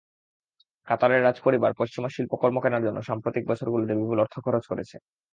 কাতারের 0.87 1.21
রাজপরিবার 1.23 1.77
পশ্চিমা 1.79 2.09
শিল্পকর্ম 2.11 2.57
কেনার 2.59 2.85
জন্য 2.87 2.99
সাম্প্রতিক 3.03 3.43
বছরগুলোতে 3.47 3.93
বিপুল 3.95 4.17
অর্থ 4.23 4.35
খরচ 4.45 4.63
করেছে। 4.71 4.95